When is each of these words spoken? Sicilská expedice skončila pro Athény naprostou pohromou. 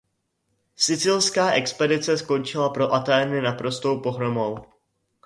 Sicilská 0.75 1.51
expedice 1.51 2.17
skončila 2.17 2.69
pro 2.69 2.93
Athény 2.93 3.41
naprostou 3.41 3.99
pohromou. 4.01 4.57